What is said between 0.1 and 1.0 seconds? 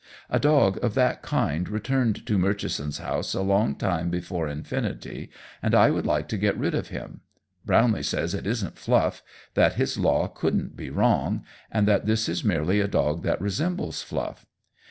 A dog of